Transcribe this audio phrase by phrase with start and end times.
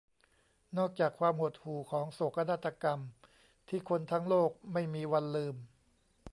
[0.77, 2.99] นอกจากความหดหู่ของโศกนาฏกรรม
[3.69, 5.55] ที่คนทั้งโลกไม่มีวันลืม